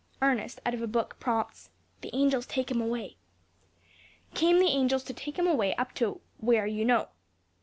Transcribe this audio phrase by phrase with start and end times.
[0.19, 1.69] Ernest, out of a book, prompts_
[2.01, 3.17] "The angels take him away"),
[4.33, 7.09] "came the angels to take him away, up to where you know."